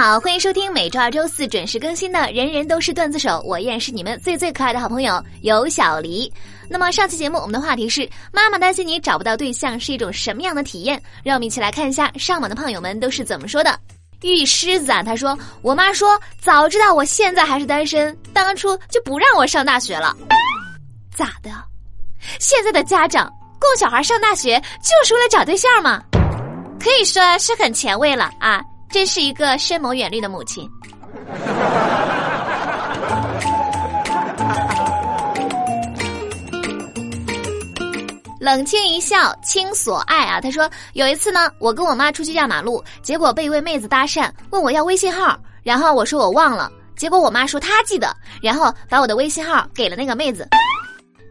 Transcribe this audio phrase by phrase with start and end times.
[0.00, 6.32] 好，欢迎收听每周二、周四准时更新的《人人都是段子手》，我依然是你们最最可爱的好朋友有小黎。
[6.68, 11.02] 那么上期节目我们的话题是：妈妈担心你找不到对象是一种什么样的体验？
[11.24, 13.76] 让我们一起来看一下上网的胖友们都是怎么说的。
[14.22, 20.16] 玉狮子啊，他说：“我妈说早知道我现在还是单身，当初就不让我上大学了。
[21.12, 21.50] 咋的？
[22.38, 26.00] 现在的家长供小孩上大学就是为了找对象吗？
[26.78, 30.68] 可以说是很前卫了啊！”真是一个深谋远虑的母亲。
[38.40, 40.40] 冷清一笑，倾所爱啊！
[40.40, 50.48] 他说有一次呢，我跟我妈出去压马路，结果被一位妹子搭讪，问我要微信号，然后我说我忘了，结果我妈说她记得，然后把我的微信号给了那个妹子。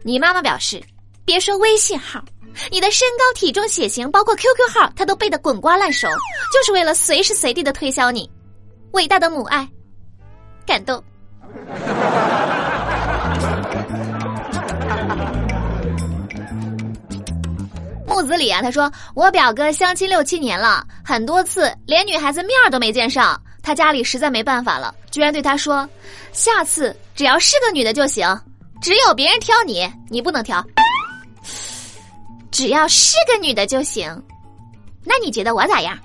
[0.04, 0.80] 你妈妈表示，
[1.24, 2.22] 别说微信号。
[2.70, 6.08] 你的身高、体重、血型，包括 QQ 号，他都背得滚瓜烂熟，
[6.52, 8.30] 就是为了随时随地的推销你。
[8.92, 9.68] 伟大的母爱，
[10.66, 11.02] 感动。
[18.06, 25.88] 木子李啊，他说我表哥相亲六七年了，很多次连女孩子面都没见上，他家里实在没办法了，居然对他说
[26.32, 28.26] ：“下次只要是个女的就行，
[28.80, 30.64] 只有别人挑你，你不能挑。”
[32.50, 34.22] 只要是个女的就行，
[35.04, 35.96] 那你觉得我咋样？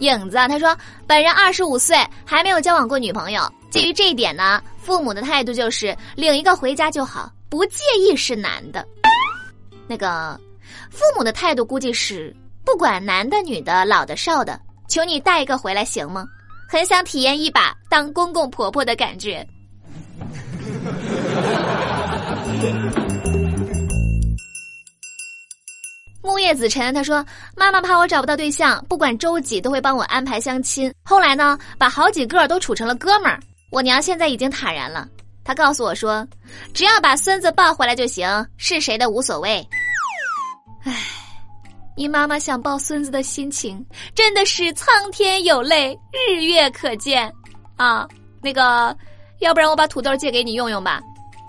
[0.00, 3.42] 影子啊，他说本人二十五岁，还没有交往过女朋友。
[3.70, 8.86] 基于这一点呢，父母的态度就是领一个回家就好，不介意是男的。
[9.86, 10.40] 那个
[10.90, 12.34] 父母的态度估计是
[12.64, 16.24] 不管男的女的老的少的，求你带一个回来行吗？
[16.68, 19.46] 很想体验一把当公公婆婆的感觉。
[26.22, 27.24] 木叶子晨他说
[27.56, 30.92] ：“妈妈怕我找不到对象，不管周几都会帮我安排相亲。
[31.04, 33.40] 后来呢，把好几个都处成了哥们儿。
[33.70, 35.08] 我娘现在已经坦然了，
[35.42, 36.26] 她告诉我说，
[36.74, 39.66] 只要把孙子抱回来就行，是谁的无所谓。”
[40.84, 40.94] 唉。
[41.96, 47.32] 你妈妈想抱孙子的心情真的是苍天有泪，日月可见，
[47.78, 48.06] 啊，
[48.42, 48.94] 那个，
[49.38, 51.00] 要不然我把土豆借给你用用吧，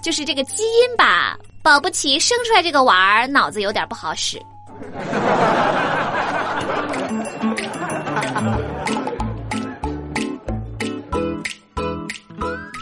[0.02, 4.40] 就是这个基因吧，保不齐生出来这个娃儿脑子有点不好使。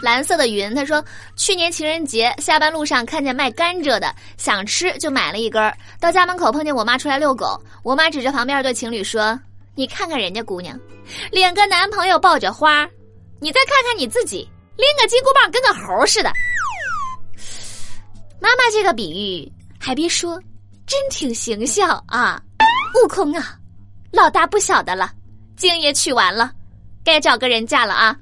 [0.00, 1.04] 蓝色的云，他说，
[1.36, 5.76] 去年情人节下班路上看见卖甘蔗的，想吃就买了一根儿。
[6.00, 9.38] 到家门口碰见我妈出来遛狗，我妈指着旁边一对情侣说
[9.74, 10.78] ：“你看看人家姑娘，
[11.30, 12.88] 领个男朋友抱着花，
[13.40, 16.30] 你再看看你自己，拎个金箍棒跟个猴似的。”
[18.40, 20.40] 妈妈这个比喻还别说，
[20.86, 22.40] 真挺形象啊！
[22.94, 23.56] 悟空啊，
[24.12, 25.10] 老大不小的了，
[25.56, 26.52] 经也取完了，
[27.04, 28.16] 该找个人嫁了啊！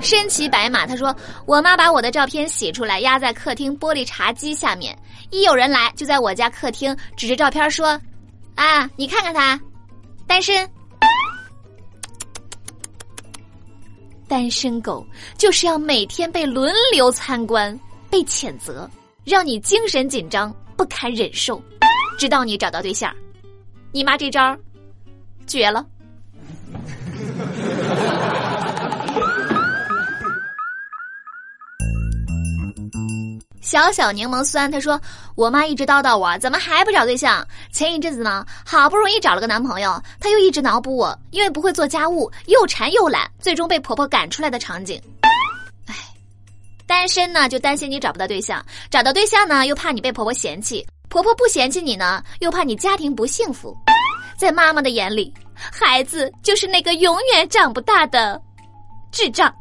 [0.00, 1.14] 身骑白马，他说
[1.46, 4.96] ：“我妈把我的照片洗出来，压在客厅玻璃茶几下面。
[5.30, 8.00] 一有人来，就在我家客厅指着照片说
[8.54, 9.60] ：‘啊，你看看他，
[10.26, 10.68] 单身。’
[14.28, 15.06] 单身狗
[15.38, 17.78] 就是要每天被轮流参观、
[18.10, 18.90] 被谴责，
[19.24, 21.62] 让你精神紧张不堪忍受，
[22.18, 23.14] 直到你找到对象。
[23.92, 24.58] 你妈这招
[25.46, 25.86] 绝了。”
[33.66, 35.00] 小小柠檬酸，他说
[35.34, 37.44] ：“我妈一直叨叨我，怎么还不找对象？
[37.72, 45.02] 前一阵子呢，好不容易找了个男朋友，他又一直脑补我，因为不会做家务，又馋又懒，最终被婆婆赶出来的场景。
[45.88, 45.96] 唉，
[46.86, 53.76] 单身呢就担心你找不到对象，找到对象呢又怕你被婆婆嫌弃，婆婆不嫌弃你呢，又怕你家庭不幸福。
[54.38, 58.40] 在妈妈的眼里，孩子就是那个永远长不大的
[59.10, 59.52] 智障。”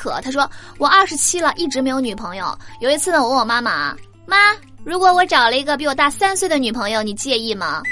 [0.00, 2.58] 可，他说我二十七了，一直没有女朋友。
[2.80, 3.94] 有一次呢，我问我妈妈
[4.24, 4.36] ：“妈，
[4.82, 7.82] 如果我找了一个比我大三岁的女朋友，你介意吗？”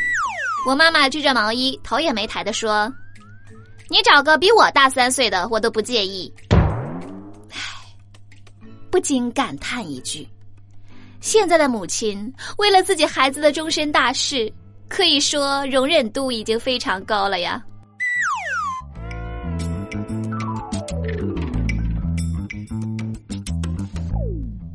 [0.66, 2.90] 我妈妈织着毛衣，头也没抬的说
[3.90, 6.32] ：“你找个比我大三岁的，我都不介意。”
[7.52, 7.60] 唉，
[8.90, 10.26] 不禁感叹一句：
[11.20, 14.50] 现在的母亲为了自己孩子的终身大事，
[14.88, 17.62] 可以说容忍度已经非常高了呀。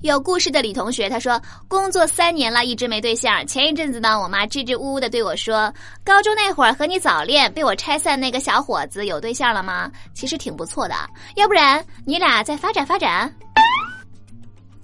[0.04, 3.48] 有故事的李同学他说，工作三年了，一直没对象。
[3.48, 5.74] 前一阵子呢，我妈支支吾吾的对我说，
[6.04, 9.90] 高中那会儿和你早恋被我拆散那个小伙子有对象了吗？
[10.14, 10.96] 其实挺不错的，
[11.38, 13.34] 要不然你俩再发展发展。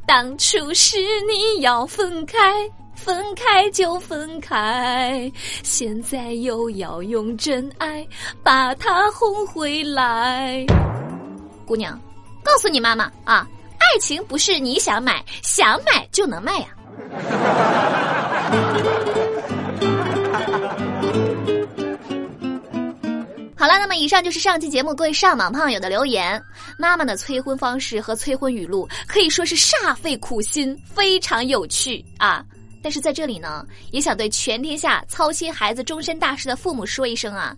[0.07, 2.38] 当初是你要分开。
[2.95, 5.31] 分开就分开，
[5.63, 8.06] 现在又要用真爱
[8.44, 10.65] 把他哄回来。
[11.65, 11.98] 姑娘，
[12.44, 13.48] 告诉你妈妈啊，
[13.91, 16.68] 爱情不是你想买想买就能卖呀。
[23.57, 26.39] 好了，那么以上就是上期节目各位上网胖友的留言。
[26.77, 32.45] 妈妈的催婚方式和催婚语录可以说是煞费苦心，非常有趣啊。
[32.83, 37.56] 但是在这里呢，也想对全天下操心孩子终身大事的父母说一声啊：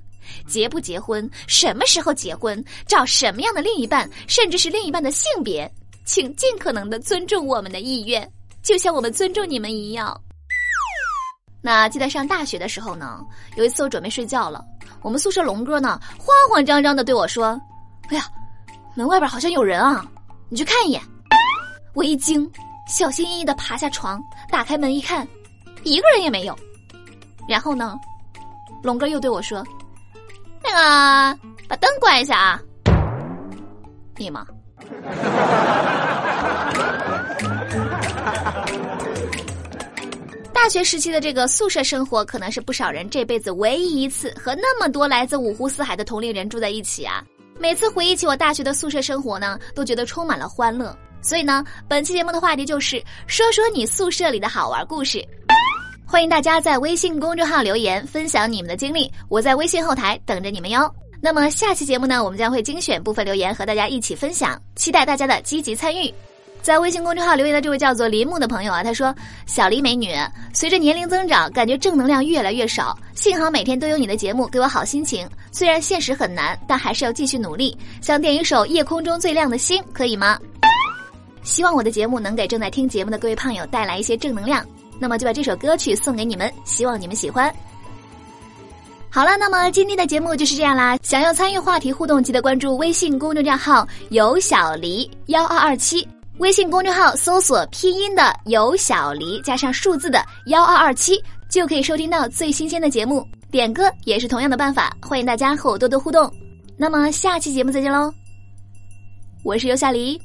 [0.48, 5.70] 结不结婚，什么时候结婚，找什么样的另一半，甚至是另一半的性别，
[6.06, 8.30] 请尽可能的尊重我们的意愿，
[8.62, 10.20] 就像我们尊重你们一样。
[11.62, 13.24] 那记得上大学的时候呢，
[13.56, 14.66] 有一次我准备睡觉了，
[15.02, 17.60] 我们宿舍龙哥呢慌慌张张的对我说
[18.10, 18.26] ：“哎呀，
[18.96, 20.06] 门外边好像有人啊，
[20.50, 21.02] 你去看一眼。”
[21.94, 22.50] 我一惊。
[22.88, 25.26] 小心翼翼的爬下床，打开门一看，
[25.84, 26.58] 一个人也没有。
[27.48, 27.98] 然后呢，
[28.84, 29.64] 龙哥又对我说
[30.62, 31.40] ：“那个，
[31.70, 32.62] 把灯关一下啊。”
[34.18, 34.46] 你吗？
[40.62, 47.26] 大学时期的这个宿舍生活，可能是不少人这辈子唯一一次和那么多来自五湖四海的同龄人住在一起啊！
[47.60, 50.96] 每次回忆起我大学的宿舍生活呢，都觉得充满了欢乐。
[51.20, 55.28] 所以呢，本期节目的话题就是说说你宿舍里的好玩故事。
[56.06, 60.88] 欢迎大家在微信公众号留言分享你们的经历，我在微信后台等着你们哟。
[61.20, 66.14] 那么下期节目呢，我们将会精选部分留言和大家一起分享，期待大家的积极参与。
[66.62, 69.14] 在微信公众号留言的这位叫做林木的朋友啊，他说
[69.48, 70.14] ：“小黎美女，
[70.54, 72.98] 随着年龄增长，感觉正能量越来越少。
[73.16, 75.28] 幸好每天都有你的节目给我好心情。
[75.52, 77.76] 虽然现实很难，但还是要继续努力。
[78.00, 80.40] 想点一首《夜空中最亮的星》，可以吗？”
[81.44, 84.64] 希望我的节目能给正在听节目的各位胖友带来一些正能量，
[85.00, 87.52] 那么就把这首歌曲送给你们，希望你们喜欢。
[89.10, 90.98] 好了，那么今天的节目就是这样啦。
[91.02, 96.08] 想要参与话题互动，记得关注微信公众账号“有小黎幺二二七”，
[96.42, 103.24] 微信公众号搜索拼音的“有小黎”加上数字的幺二二七，就可以收听到最新鲜的节目。
[103.52, 106.34] 点歌也是同样的办法，欢迎大家和我多多互动。
[106.76, 108.12] 那么下期节目再见喽，
[109.44, 110.20] 我是尤小黎。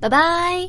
[0.00, 0.68] 拜拜。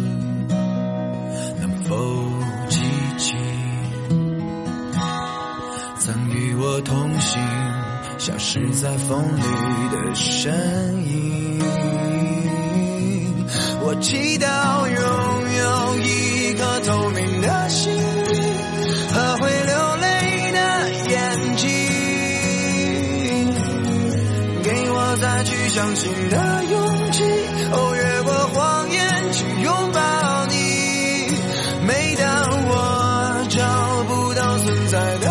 [8.53, 9.41] 是在风里
[9.93, 10.51] 的身
[11.05, 11.57] 影，
[13.79, 14.45] 我祈祷
[14.89, 15.01] 拥
[15.55, 18.43] 有一颗透明的心灵
[19.13, 20.59] 和会流泪的
[21.11, 21.69] 眼睛，
[24.61, 27.23] 给我再去相信的勇气。
[27.71, 30.53] 哦，越过谎言去拥抱你。
[31.87, 32.27] 每当
[32.67, 33.63] 我找
[34.09, 35.30] 不到存在的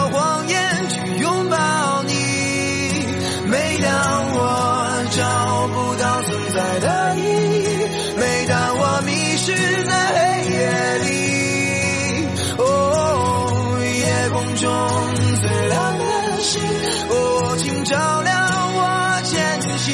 [15.15, 16.61] 最亮的星，
[17.09, 19.93] 哦，请照亮我前行。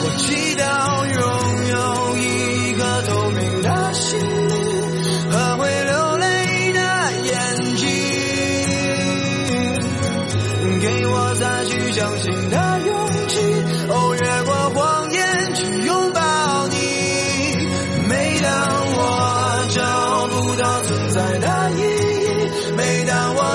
[0.00, 0.62] 我祈祷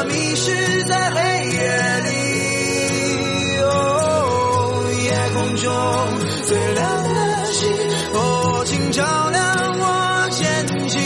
[0.06, 1.20] 迷失在黑
[1.50, 2.10] 夜里，
[3.62, 3.64] 哦，
[5.04, 5.70] 夜空中
[6.44, 6.84] 最亮
[7.14, 7.70] 的星，
[8.14, 9.42] 哦，请照亮
[9.80, 11.00] 我前行。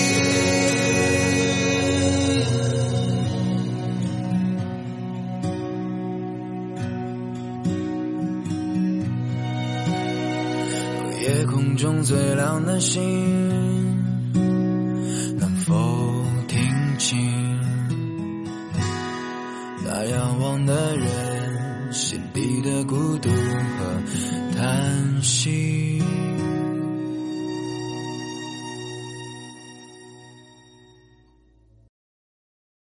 [11.22, 13.87] 夜空中最亮的星。